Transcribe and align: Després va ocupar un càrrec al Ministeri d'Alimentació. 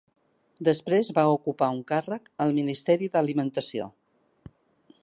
Després 0.69 1.11
va 1.17 1.25
ocupar 1.33 1.69
un 1.75 1.83
càrrec 1.93 2.27
al 2.47 2.55
Ministeri 2.61 3.13
d'Alimentació. 3.19 3.93